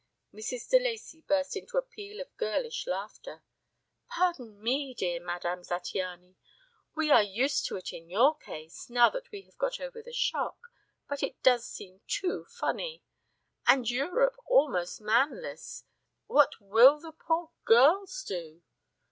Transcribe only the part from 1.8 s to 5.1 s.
peal of girlish laughter. "Pardon me,